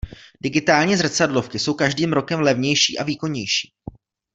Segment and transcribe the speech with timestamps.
[0.41, 3.73] Digitální zrcadlovky jsou každým rokem levnější a výkonnější.